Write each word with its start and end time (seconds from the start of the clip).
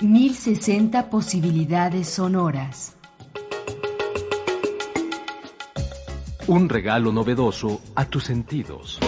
1060 0.00 1.10
posibilidades 1.10 2.08
sonoras. 2.08 2.96
Un 6.46 6.68
regalo 6.68 7.10
novedoso 7.10 7.80
a 7.96 8.04
tus 8.04 8.24
sentidos. 8.24 9.00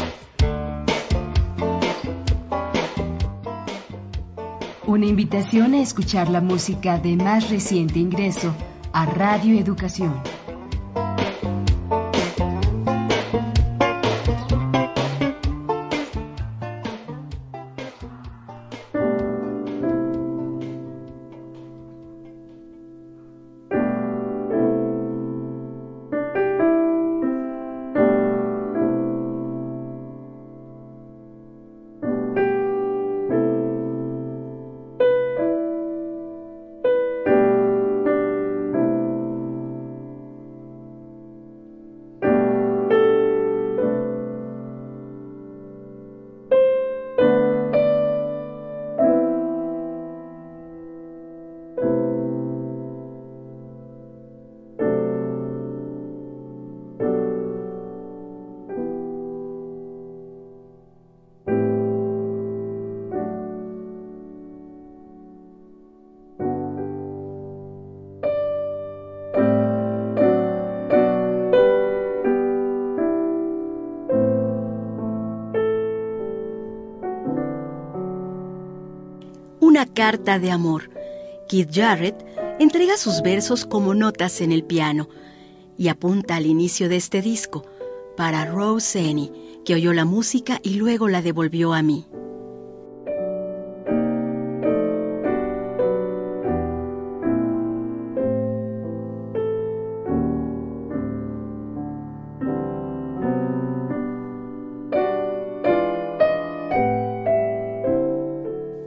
Una 4.85 5.07
invitación 5.07 5.75
a 5.75 5.81
escuchar 5.81 6.29
la 6.29 6.41
música 6.41 6.99
de 6.99 7.15
más 7.17 7.51
reciente 7.51 8.01
ingreso 8.01 8.53
a 8.93 9.07
Radio 9.07 9.61
Educación. 9.61 10.21
Carta 80.01 80.39
de 80.39 80.51
amor. 80.51 80.89
Keith 81.47 81.69
Jarrett 81.71 82.25
entrega 82.59 82.97
sus 82.97 83.21
versos 83.21 83.67
como 83.67 83.93
notas 83.93 84.41
en 84.41 84.51
el 84.51 84.65
piano 84.65 85.11
y 85.77 85.89
apunta 85.89 86.37
al 86.37 86.47
inicio 86.47 86.89
de 86.89 86.97
este 86.97 87.21
disco 87.21 87.67
para 88.17 88.47
Rose 88.47 88.99
Annie, 88.99 89.31
que 89.63 89.75
oyó 89.75 89.93
la 89.93 90.07
música 90.07 90.59
y 90.63 90.77
luego 90.77 91.09
la 91.09 91.21
devolvió 91.21 91.75
a 91.75 91.83
mí. 91.83 92.07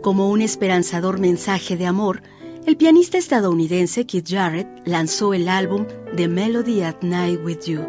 Como 0.04 0.30
un 0.30 0.42
esperanzador 0.42 1.18
mensaje 1.18 1.78
de 1.78 1.86
amor, 1.86 2.23
el 2.66 2.76
pianista 2.76 3.18
estadounidense 3.18 4.06
Keith 4.06 4.28
Jarrett 4.28 4.68
lanzó 4.86 5.33
el 5.33 5.48
álbum 5.48 5.86
The 6.17 6.27
Melody 6.27 6.82
at 6.82 6.98
Night 7.04 7.39
with 7.42 7.60
You 7.66 7.80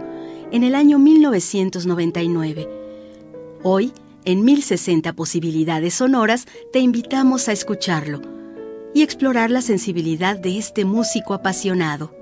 en 0.52 0.62
el 0.62 0.76
año 0.76 1.00
1999. 1.00 2.68
Hoy, 3.64 3.92
en 4.24 4.44
1060 4.44 5.12
posibilidades 5.14 5.94
sonoras, 5.94 6.46
te 6.72 6.78
invitamos 6.78 7.48
a 7.48 7.52
escucharlo 7.52 8.22
y 8.94 9.02
explorar 9.02 9.50
la 9.50 9.60
sensibilidad 9.60 10.38
de 10.38 10.56
este 10.56 10.84
músico 10.84 11.34
apasionado. 11.34 12.14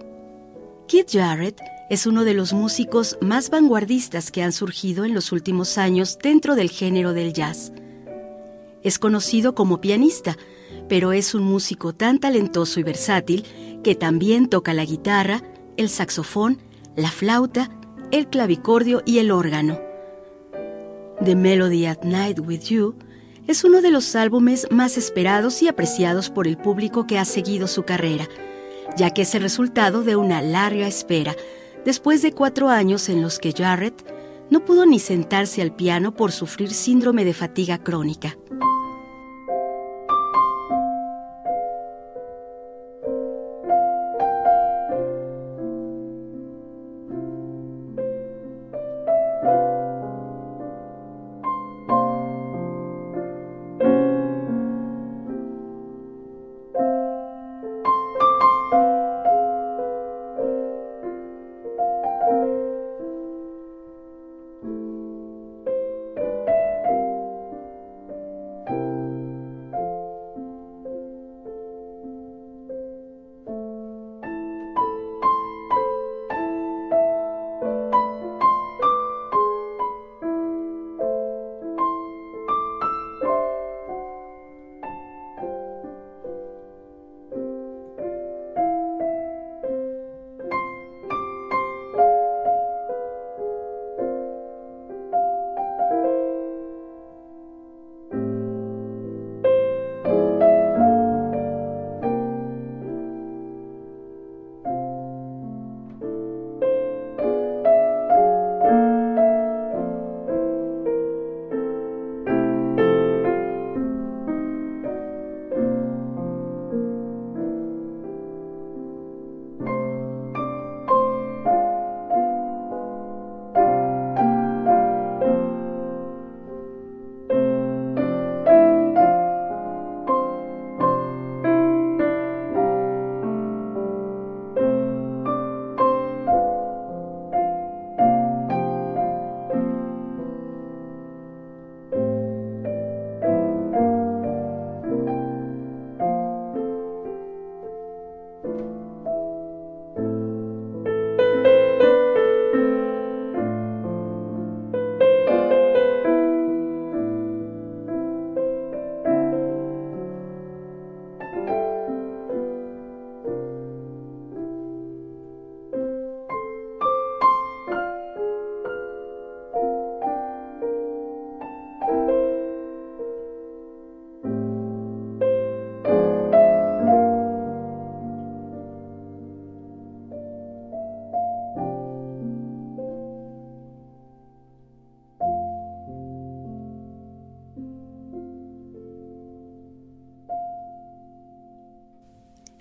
Keith 0.88 1.10
Jarrett 1.12 1.60
es 1.90 2.06
uno 2.06 2.24
de 2.24 2.32
los 2.32 2.54
músicos 2.54 3.18
más 3.20 3.50
vanguardistas 3.50 4.30
que 4.30 4.42
han 4.42 4.52
surgido 4.52 5.04
en 5.04 5.12
los 5.12 5.32
últimos 5.32 5.76
años 5.76 6.16
dentro 6.22 6.54
del 6.54 6.70
género 6.70 7.12
del 7.12 7.34
jazz. 7.34 7.72
Es 8.82 8.98
conocido 8.98 9.54
como 9.54 9.80
pianista, 9.80 10.36
pero 10.88 11.12
es 11.12 11.34
un 11.34 11.42
músico 11.42 11.92
tan 11.92 12.18
talentoso 12.18 12.80
y 12.80 12.82
versátil 12.82 13.44
que 13.82 13.94
también 13.94 14.48
toca 14.48 14.74
la 14.74 14.84
guitarra, 14.84 15.42
el 15.76 15.88
saxofón, 15.88 16.58
la 16.96 17.10
flauta, 17.10 17.70
el 18.10 18.28
clavicordio 18.28 19.02
y 19.06 19.18
el 19.18 19.30
órgano. 19.30 19.80
The 21.24 21.36
Melody 21.36 21.86
at 21.86 22.02
Night 22.02 22.40
with 22.40 22.62
You 22.62 22.94
es 23.46 23.64
uno 23.64 23.80
de 23.80 23.90
los 23.90 24.14
álbumes 24.14 24.66
más 24.70 24.96
esperados 24.96 25.62
y 25.62 25.68
apreciados 25.68 26.30
por 26.30 26.46
el 26.46 26.56
público 26.56 27.06
que 27.06 27.18
ha 27.18 27.24
seguido 27.24 27.66
su 27.66 27.84
carrera, 27.84 28.28
ya 28.96 29.10
que 29.10 29.22
es 29.22 29.34
el 29.34 29.42
resultado 29.42 30.02
de 30.02 30.16
una 30.16 30.42
larga 30.42 30.86
espera, 30.86 31.34
después 31.84 32.22
de 32.22 32.32
cuatro 32.32 32.68
años 32.68 33.08
en 33.08 33.22
los 33.22 33.38
que 33.38 33.52
Jarrett 33.52 34.04
no 34.50 34.64
pudo 34.64 34.84
ni 34.84 34.98
sentarse 34.98 35.62
al 35.62 35.74
piano 35.74 36.14
por 36.14 36.30
sufrir 36.30 36.70
síndrome 36.72 37.24
de 37.24 37.34
fatiga 37.34 37.78
crónica. 37.78 38.36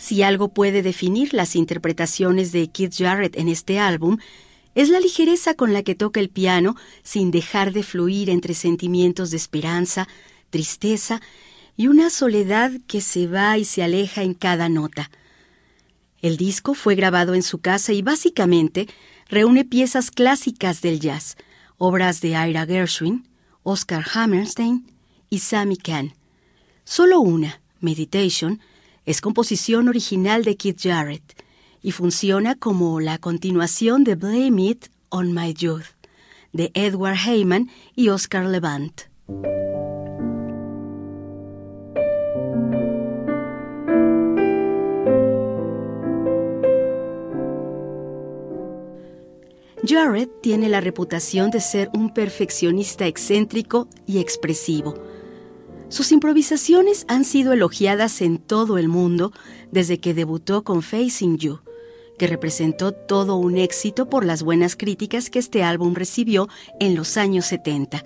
Si 0.01 0.24
algo 0.24 0.48
puede 0.48 0.81
definir 0.81 1.31
las 1.31 1.56
interpretaciones 1.56 2.51
de 2.51 2.68
Keith 2.71 2.95
Jarrett 2.98 3.38
en 3.38 3.48
este 3.48 3.77
álbum, 3.77 4.18
es 4.74 4.89
la 4.89 5.00
ligereza 5.00 5.53
con 5.53 5.74
la 5.74 5.83
que 5.83 5.94
toca 5.94 6.19
el 6.19 6.30
piano 6.30 6.75
sin 7.03 7.30
dejar 7.30 7.71
de 7.71 7.83
fluir 7.83 8.31
entre 8.31 8.56
sentimientos 8.56 9.30
de 9.30 9.38
esperanza, 9.38 10.07
tristeza 10.50 11.21
y 11.77 11.86
una 11.86 12.09
soledad 12.09 12.71
que 12.88 13.00
se 13.00 13.27
va 13.27 13.59
y 13.59 13.63
se 13.63 13.83
aleja 13.83 14.24
en 14.24 14.33
cada 14.33 14.69
nota. 14.69 15.12
El 16.19 16.36
disco 16.36 16.74
fue 16.74 16.95
grabado 16.95 17.36
en 17.36 17.44
su 17.44 17.59
casa 17.59 17.94
y 17.94 18.01
básicamente 18.01 18.88
reúne 19.30 19.65
piezas 19.65 20.09
clásicas 20.09 20.81
del 20.81 21.00
jazz, 21.00 21.38
obras 21.77 22.21
de 22.21 22.30
Ira 22.30 22.65
Gershwin, 22.65 23.30
Oscar 23.62 24.03
Hammerstein 24.15 24.83
y 25.30 25.38
Sammy 25.39 25.77
Kahn. 25.77 26.15
Solo 26.86 27.19
una, 27.19 27.62
Meditation, 27.81 28.62
es 29.06 29.21
composición 29.21 29.88
original 29.88 30.44
de 30.44 30.56
Keith 30.57 30.80
Jarrett 30.81 31.44
y 31.81 31.92
funciona 31.92 32.56
como 32.56 33.00
la 33.00 33.18
continuación 33.18 34.03
de 34.03 34.15
Blame 34.15 34.63
It 34.63 34.88
on 35.09 35.33
My 35.33 35.53
Youth 35.53 35.86
de 36.53 36.71
Edward 36.74 37.18
Heyman 37.25 37.69
y 37.95 38.09
Oscar 38.09 38.45
Levant. 38.45 39.03
Jarrett 49.83 50.30
tiene 50.42 50.69
la 50.69 50.80
reputación 50.80 51.50
de 51.50 51.59
ser 51.59 51.89
un 51.94 52.13
perfeccionista 52.13 53.07
excéntrico 53.07 53.88
y 54.06 54.19
expresivo 54.19 54.94
sus 55.92 56.14
improvisaciones 56.14 57.04
han 57.10 57.26
sido 57.26 57.52
elogiadas 57.52 58.22
en 58.22 58.38
todo 58.38 58.78
el 58.78 58.88
mundo 58.88 59.34
desde 59.72 60.00
que 60.00 60.14
debutó 60.14 60.64
con 60.64 60.84
Facing 60.84 61.38
You, 61.38 61.60
que 62.18 62.28
representó 62.28 62.94
todo 62.94 63.36
un 63.36 63.58
éxito 63.58 64.10
por 64.10 64.24
las 64.26 64.42
buenas 64.42 64.78
críticas 64.78 65.30
que 65.30 65.40
este 65.40 65.64
álbum 65.64 65.94
recibió 65.94 66.48
en 66.80 66.96
los 66.96 67.18
años 67.18 67.46
70. 67.48 68.06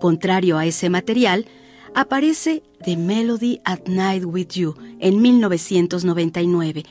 Contrario 0.00 0.58
a 0.58 0.64
ese 0.64 0.88
material, 0.88 1.46
aparece 1.92 2.62
The 2.84 2.96
Melody 2.96 3.60
at 3.64 3.80
Night 3.88 4.24
with 4.24 4.50
You 4.50 4.76
en 5.00 5.20
1999, 5.20 6.84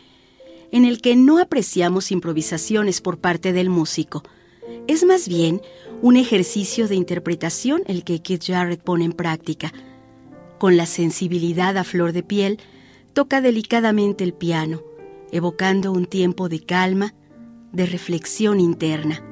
en 0.74 0.84
el 0.84 1.00
que 1.00 1.16
no 1.16 1.40
apreciamos 1.40 2.12
improvisaciones 2.12 3.00
por 3.00 3.20
parte 3.20 3.54
del 3.54 3.70
músico. 3.70 4.24
Es 4.88 5.06
más 5.06 5.30
bien 5.30 5.62
un 6.02 6.18
ejercicio 6.18 6.88
de 6.88 6.96
interpretación 6.96 7.84
el 7.88 8.04
que 8.04 8.22
Keith 8.22 8.44
Jarrett 8.46 8.82
pone 8.82 9.06
en 9.06 9.14
práctica. 9.14 9.74
Con 10.60 10.78
la 10.78 10.86
sensibilidad 10.86 11.78
a 11.78 11.84
flor 11.84 12.12
de 12.12 12.24
piel, 12.24 12.60
toca 13.14 13.42
delicadamente 13.42 14.24
el 14.24 14.34
piano, 14.34 14.82
evocando 15.32 15.92
un 15.92 16.06
tiempo 16.06 16.50
de 16.50 16.60
calma, 16.60 17.14
de 17.72 17.86
reflexión 17.86 18.60
interna. 18.60 19.24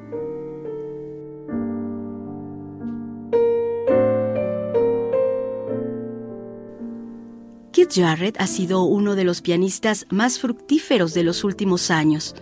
Keith 7.71 7.91
Jarrett 7.93 8.39
ha 8.39 8.47
sido 8.47 8.83
uno 8.83 9.15
de 9.15 9.23
los 9.23 9.41
pianistas 9.41 10.05
más 10.09 10.39
fructíferos 10.39 11.13
de 11.13 11.23
los 11.23 11.43
últimos 11.43 11.89
años. 11.89 12.35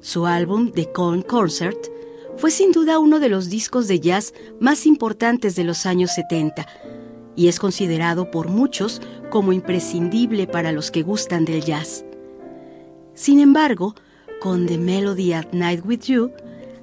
Su 0.00 0.26
álbum 0.26 0.72
The 0.72 0.92
Corn 0.92 1.22
Concert 1.22 1.93
fue 2.36 2.50
sin 2.50 2.72
duda 2.72 2.98
uno 2.98 3.20
de 3.20 3.28
los 3.28 3.48
discos 3.48 3.88
de 3.88 4.00
jazz 4.00 4.34
más 4.60 4.86
importantes 4.86 5.54
de 5.54 5.64
los 5.64 5.86
años 5.86 6.12
70 6.14 6.66
y 7.36 7.48
es 7.48 7.58
considerado 7.58 8.30
por 8.30 8.48
muchos 8.48 9.00
como 9.30 9.52
imprescindible 9.52 10.46
para 10.46 10.72
los 10.72 10.90
que 10.90 11.02
gustan 11.02 11.44
del 11.44 11.64
jazz. 11.64 12.04
Sin 13.14 13.40
embargo, 13.40 13.94
con 14.40 14.66
The 14.66 14.78
Melody 14.78 15.32
at 15.32 15.52
Night 15.52 15.84
with 15.84 16.00
You 16.04 16.30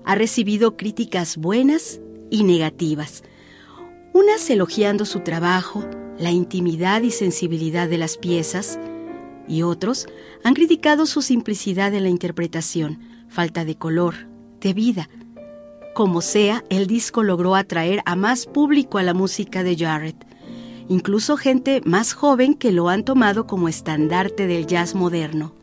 ha 0.03 0.15
recibido 0.15 0.77
críticas 0.77 1.37
buenas 1.37 1.99
y 2.29 2.43
negativas, 2.43 3.23
unas 4.13 4.49
elogiando 4.49 5.05
su 5.05 5.19
trabajo, 5.19 5.85
la 6.17 6.31
intimidad 6.31 7.01
y 7.01 7.11
sensibilidad 7.11 7.87
de 7.87 7.97
las 7.97 8.17
piezas, 8.17 8.79
y 9.47 9.63
otros 9.63 10.07
han 10.43 10.53
criticado 10.53 11.05
su 11.05 11.21
simplicidad 11.21 11.93
en 11.93 12.03
la 12.03 12.09
interpretación, 12.09 12.99
falta 13.27 13.65
de 13.65 13.75
color, 13.77 14.27
de 14.59 14.73
vida, 14.73 15.09
como 15.93 16.21
sea, 16.21 16.63
el 16.69 16.87
disco 16.87 17.23
logró 17.23 17.55
atraer 17.55 18.01
a 18.05 18.15
más 18.15 18.45
público 18.45 18.97
a 18.97 19.03
la 19.03 19.13
música 19.13 19.63
de 19.63 19.77
Jarrett, 19.77 20.25
incluso 20.87 21.37
gente 21.37 21.81
más 21.85 22.13
joven 22.13 22.53
que 22.53 22.71
lo 22.71 22.89
han 22.89 23.03
tomado 23.03 23.47
como 23.47 23.67
estandarte 23.67 24.47
del 24.47 24.67
jazz 24.67 24.95
moderno. 24.95 25.53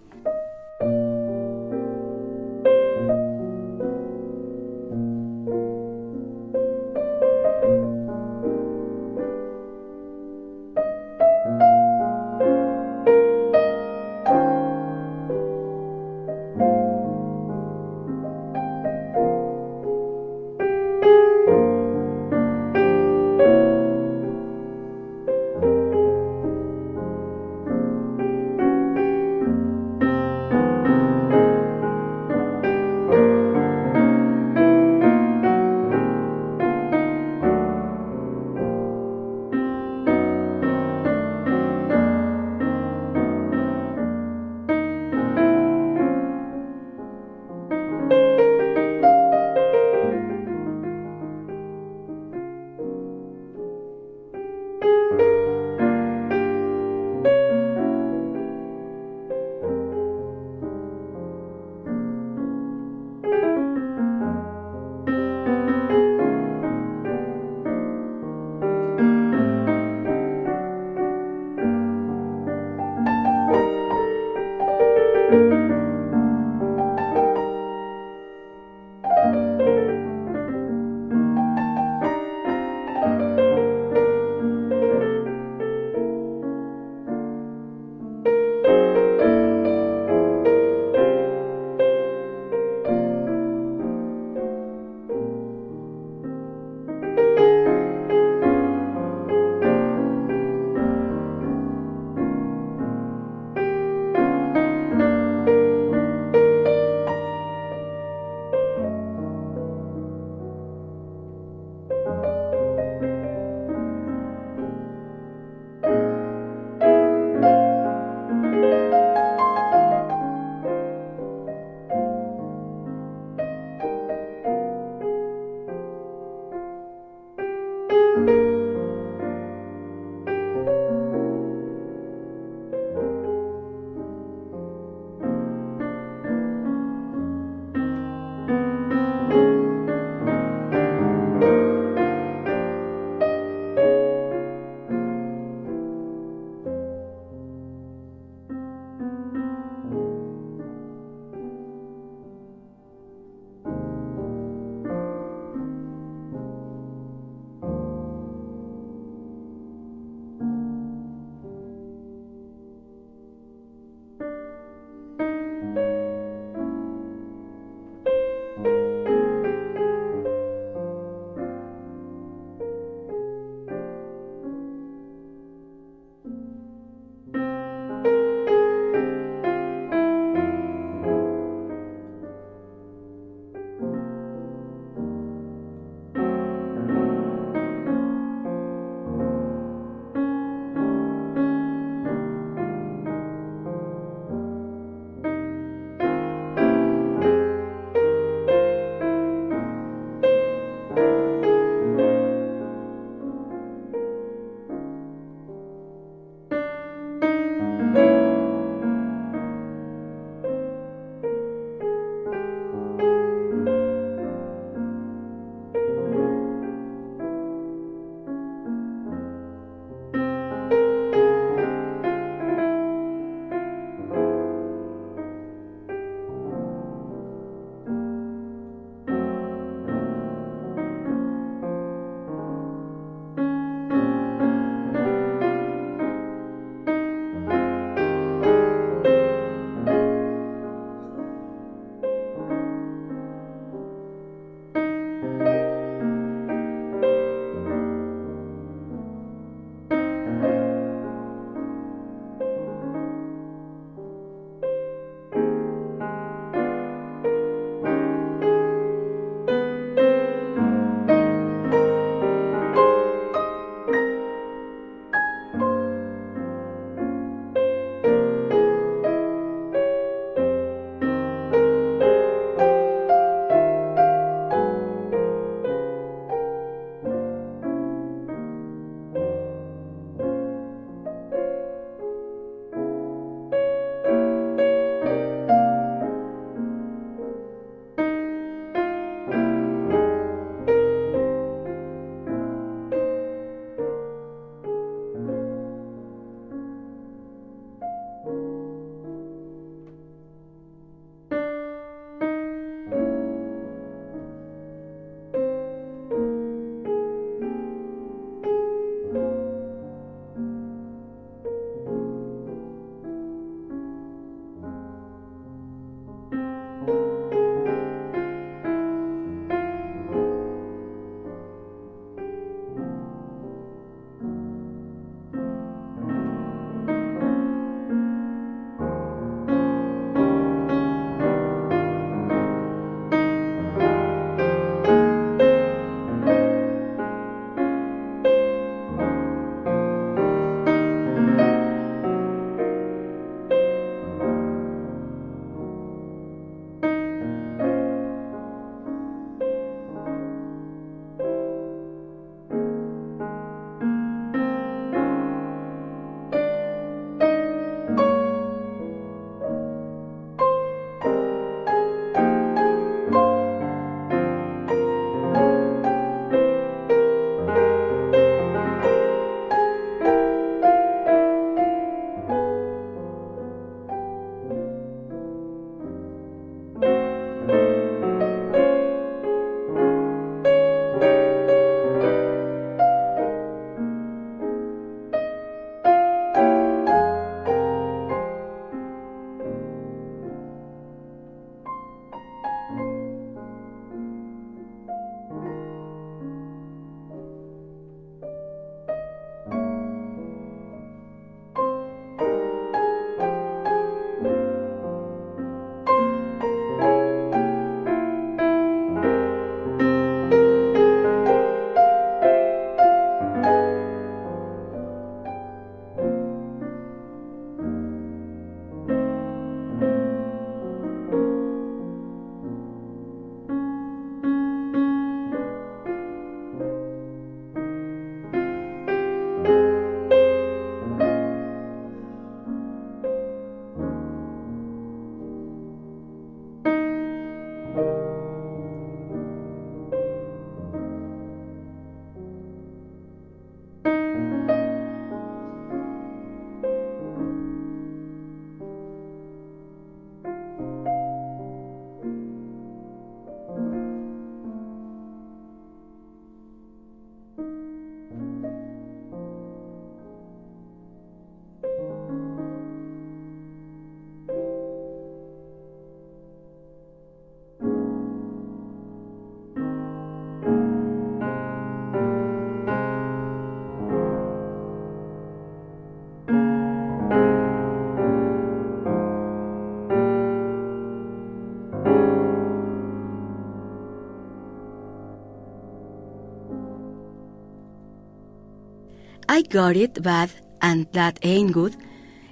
I 489.38 489.42
Got 489.42 489.76
It 489.76 490.02
Bad 490.02 490.30
and 490.61 490.90
That 490.90 491.14
Ain't 491.23 491.52
Good 491.52 491.75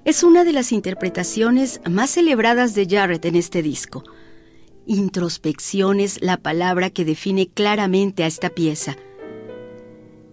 es 0.04 0.24
una 0.24 0.42
de 0.42 0.52
las 0.52 0.72
interpretaciones 0.72 1.80
más 1.88 2.10
celebradas 2.10 2.74
de 2.74 2.84
Jarrett 2.84 3.24
en 3.26 3.36
este 3.36 3.62
disco. 3.62 4.02
Introspección 4.86 6.00
es 6.00 6.20
la 6.20 6.36
palabra 6.36 6.90
que 6.90 7.04
define 7.04 7.46
claramente 7.46 8.24
a 8.24 8.26
esta 8.26 8.50
pieza. 8.50 8.96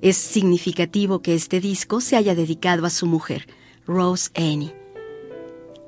Es 0.02 0.18
significativo 0.18 1.22
que 1.22 1.36
este 1.36 1.60
disco 1.62 2.02
se 2.02 2.16
haya 2.16 2.34
dedicado 2.34 2.88
a 2.88 2.90
su 2.90 3.06
mujer, 3.06 3.46
Rose 3.86 4.32
Annie. 4.34 4.74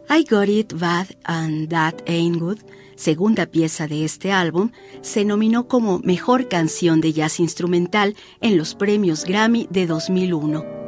I 0.08 0.24
Got 0.30 0.50
It 0.50 0.74
Bad 0.74 1.18
and 1.24 1.68
That 1.70 1.96
Ain't 2.06 2.38
Good, 2.38 2.60
segunda 2.96 3.46
pieza 3.46 3.88
de 3.88 4.06
este 4.06 4.32
álbum, 4.32 4.72
se 5.02 5.26
nominó 5.26 5.68
como 5.68 6.00
Mejor 6.00 6.48
Canción 6.48 7.02
de 7.02 7.14
Jazz 7.14 7.40
Instrumental 7.40 8.16
en 8.42 8.58
los 8.58 8.76
premios 8.76 9.26
Grammy 9.26 9.68
de 9.70 9.88
2001. 9.88 10.85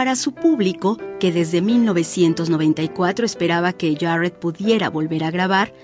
Para 0.00 0.16
su 0.16 0.32
público, 0.32 0.96
que 1.18 1.30
desde 1.30 1.60
1994 1.60 3.26
esperaba 3.26 3.74
que 3.74 3.94
Jarrett 4.00 4.34
pudiera 4.38 4.88
volver 4.88 5.24
a 5.24 5.30
grabar, 5.30 5.74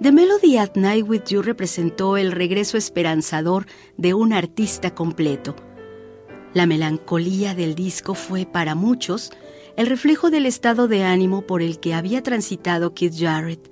The 0.00 0.12
Melody 0.12 0.56
at 0.56 0.76
Night 0.76 1.04
with 1.08 1.24
You 1.30 1.42
representó 1.42 2.16
el 2.16 2.30
regreso 2.30 2.76
esperanzador 2.76 3.66
de 3.96 4.14
un 4.14 4.32
artista 4.32 4.94
completo. 4.94 5.56
La 6.54 6.66
melancolía 6.66 7.56
del 7.56 7.74
disco 7.74 8.14
fue 8.14 8.46
para 8.46 8.76
muchos 8.76 9.32
el 9.76 9.88
reflejo 9.88 10.30
del 10.30 10.46
estado 10.46 10.86
de 10.86 11.02
ánimo 11.02 11.44
por 11.44 11.60
el 11.60 11.80
que 11.80 11.92
había 11.92 12.22
transitado 12.22 12.94
Keith 12.94 13.18
Jarrett, 13.18 13.68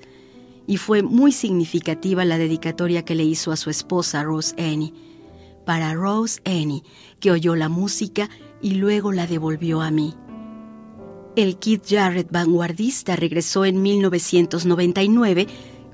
y 0.67 0.79
fue 0.79 1.05
muy 1.05 1.31
significativa 1.31 2.25
la 2.25 2.37
dedicatoria 2.37 3.05
que 3.05 3.15
le 3.15 3.23
hizo 3.23 3.53
a 3.53 3.57
su 3.57 3.71
esposa 3.71 4.25
Rose 4.25 4.57
Annie. 4.59 4.93
Para 5.65 5.95
Rose 5.95 6.41
Annie, 6.45 6.83
que 7.21 7.31
oyó 7.31 7.55
la 7.55 7.69
música 7.69 8.29
y 8.63 8.77
luego 8.77 9.13
la 9.13 9.27
devolvió 9.27 9.81
a 9.81 9.91
mí. 9.91 10.15
El 11.37 11.59
Keith 11.59 11.85
Jarrett 11.89 12.31
vanguardista 12.31 13.15
regresó 13.15 13.65
en 13.65 13.81
1999 13.83 15.47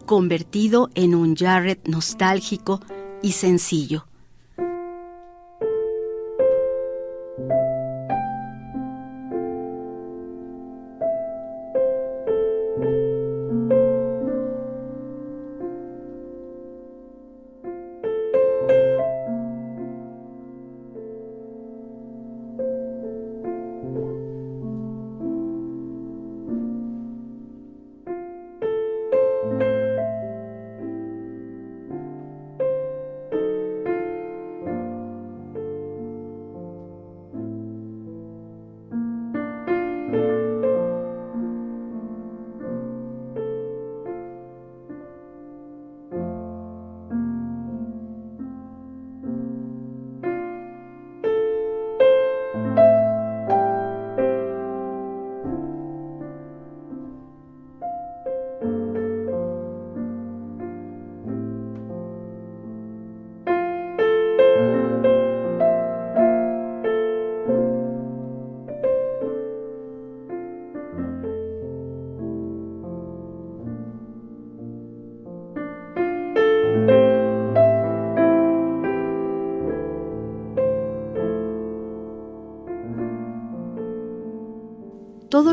convertido 0.06 0.90
en 0.94 1.14
un 1.14 1.36
Jarrett 1.36 1.86
nostálgico 1.88 2.80
y 3.22 3.32
sencillo. 3.32 4.06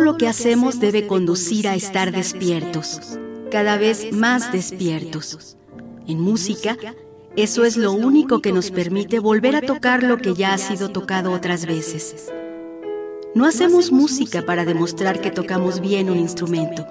Todo 0.02 0.14
lo 0.14 0.18
que 0.18 0.28
hacemos 0.28 0.80
debe 0.80 1.06
conducir 1.06 1.68
a 1.68 1.76
estar 1.76 2.12
despiertos, 2.12 3.20
cada 3.52 3.78
vez 3.78 4.12
más 4.12 4.52
despiertos. 4.52 5.58
En 6.08 6.20
música, 6.20 6.76
eso 7.36 7.66
es 7.66 7.78
lo 7.78 7.92
único 7.92 8.42
que 8.42 8.52
nos 8.52 8.72
permite 8.72 9.20
volver 9.20 9.56
a 9.56 9.62
tocar 9.62 10.02
lo 10.02 10.18
que 10.18 10.34
ya 10.34 10.56
ha 10.56 10.58
sido 10.58 10.90
tocado 10.90 11.32
otras 11.32 11.68
veces. 11.68 12.34
No 13.36 13.46
hacemos 13.46 13.92
música 13.92 14.42
para 14.44 14.66
demostrar 14.66 15.22
que 15.22 15.30
tocamos 15.30 15.80
bien 15.82 16.10
un 16.10 16.18
instrumento. 16.18 16.84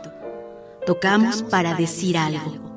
Tocamos 0.86 1.42
para 1.42 1.74
decir 1.74 2.16
algo. 2.16 2.69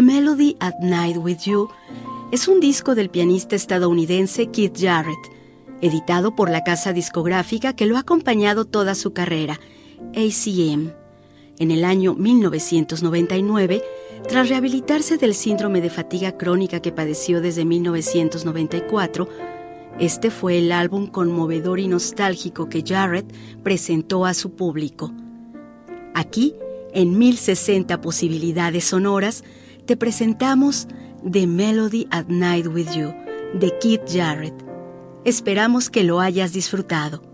The 0.00 0.06
Melody 0.06 0.56
at 0.60 0.78
Night 0.80 1.18
with 1.18 1.40
You 1.44 1.68
es 2.32 2.48
un 2.48 2.58
disco 2.58 2.94
del 2.94 3.10
pianista 3.10 3.54
estadounidense 3.54 4.46
Keith 4.46 4.78
Jarrett, 4.80 5.18
editado 5.82 6.34
por 6.34 6.48
la 6.48 6.64
casa 6.64 6.94
discográfica 6.94 7.76
que 7.76 7.84
lo 7.84 7.98
ha 7.98 8.00
acompañado 8.00 8.64
toda 8.64 8.94
su 8.94 9.12
carrera, 9.12 9.60
ACM. 10.14 10.94
En 11.58 11.70
el 11.70 11.84
año 11.84 12.14
1999, 12.14 13.82
tras 14.26 14.48
rehabilitarse 14.48 15.18
del 15.18 15.34
síndrome 15.34 15.82
de 15.82 15.90
fatiga 15.90 16.32
crónica 16.38 16.80
que 16.80 16.92
padeció 16.92 17.42
desde 17.42 17.66
1994, 17.66 19.28
este 19.98 20.30
fue 20.30 20.56
el 20.60 20.72
álbum 20.72 21.08
conmovedor 21.08 21.78
y 21.78 21.88
nostálgico 21.88 22.70
que 22.70 22.82
Jarrett 22.86 23.30
presentó 23.62 24.24
a 24.24 24.32
su 24.32 24.52
público. 24.52 25.12
Aquí, 26.14 26.54
en 26.94 27.18
1060 27.18 28.00
posibilidades 28.00 28.84
sonoras, 28.84 29.44
te 29.86 29.96
presentamos 29.96 30.88
The 31.30 31.46
Melody 31.46 32.06
at 32.10 32.26
Night 32.28 32.66
with 32.66 32.94
You 32.94 33.12
de 33.54 33.76
Keith 33.80 34.02
Jarrett. 34.06 34.54
Esperamos 35.24 35.90
que 35.90 36.04
lo 36.04 36.20
hayas 36.20 36.52
disfrutado. 36.52 37.29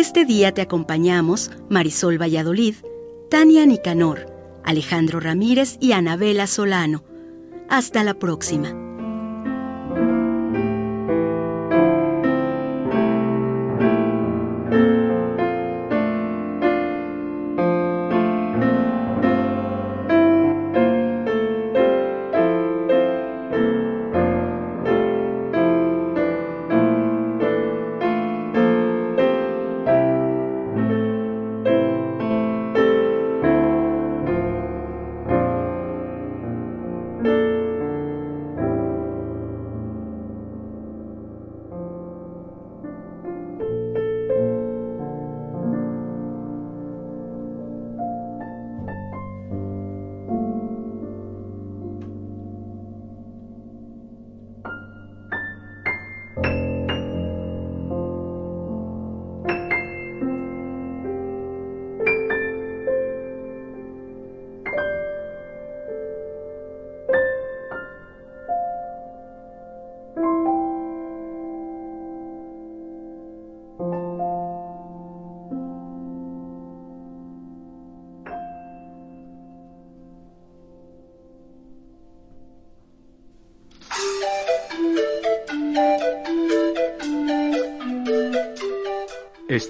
Este 0.00 0.24
día 0.24 0.54
te 0.54 0.62
acompañamos 0.62 1.50
Marisol 1.68 2.18
Valladolid, 2.18 2.74
Tania 3.30 3.66
Nicanor, 3.66 4.32
Alejandro 4.64 5.20
Ramírez 5.20 5.76
y 5.78 5.92
Anabela 5.92 6.46
Solano. 6.46 7.04
Hasta 7.68 8.02
la 8.02 8.14
próxima. 8.14 8.79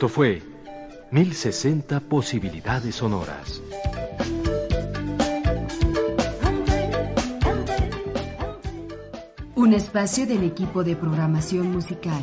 Esto 0.01 0.09
fue 0.09 0.41
1060 1.11 2.01
posibilidades 2.01 2.95
sonoras. 2.95 3.61
Un 9.55 9.75
espacio 9.75 10.27
del 10.27 10.45
equipo 10.45 10.85
de 10.85 10.97
programación 10.97 11.71
musical. 11.71 12.23